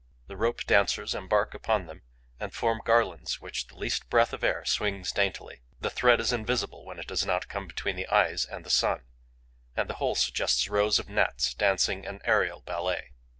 [0.25, 2.01] The rope dancers embark upon them
[2.39, 5.61] and form garlands which the least breath of air swings daintily.
[5.79, 9.03] The thread is invisible when it does not come between the eyes and the sun;
[9.77, 13.11] and the whole suggests rows of Gnats dancing an aerial ballet.